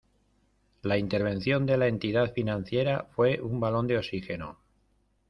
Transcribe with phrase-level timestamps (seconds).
[0.81, 4.57] La intervención de la entidad financiera fue un balón de oxígeno.